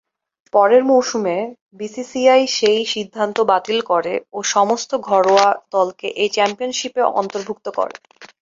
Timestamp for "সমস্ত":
4.53-4.91